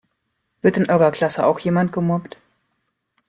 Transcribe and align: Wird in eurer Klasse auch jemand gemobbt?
Wird 0.63 0.77
in 0.77 0.89
eurer 0.89 1.11
Klasse 1.11 1.45
auch 1.45 1.59
jemand 1.59 1.91
gemobbt? 1.93 2.35